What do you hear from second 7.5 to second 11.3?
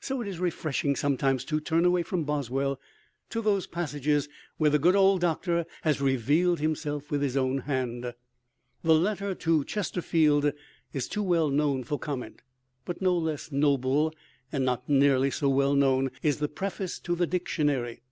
hand. The letter to Chesterfield is too